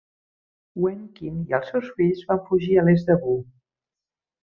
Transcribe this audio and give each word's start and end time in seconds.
Wen 0.85 1.03
Qin 1.19 1.35
i 1.51 1.55
els 1.59 1.71
seus 1.73 1.93
fills 1.99 2.25
van 2.33 2.43
fugir 2.51 2.75
a 2.77 2.87
l'est 2.89 3.11
de 3.15 3.23
Wu. 3.27 3.41